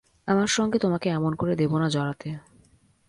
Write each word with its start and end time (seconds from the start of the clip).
আমার 0.27 0.47
সঙ্গে 0.47 0.77
তোমাকে 0.79 1.07
এমন 1.09 1.31
করে 1.35 1.53
দেব 1.55 1.71
না 1.77 1.87
জড়াতে। 1.89 2.29